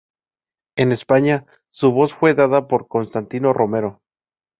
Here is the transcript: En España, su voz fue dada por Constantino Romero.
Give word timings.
En 0.77 0.91
España, 0.91 1.45
su 1.69 1.91
voz 1.91 2.15
fue 2.15 2.33
dada 2.33 2.67
por 2.67 2.87
Constantino 2.87 3.53
Romero. 3.53 4.01